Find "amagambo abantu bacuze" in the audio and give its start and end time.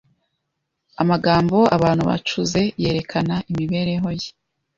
1.01-2.61